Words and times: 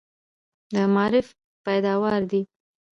د 0.73 0.75
معارف 0.93 1.27
پیداوار 1.65 2.21
دي. 2.31 2.41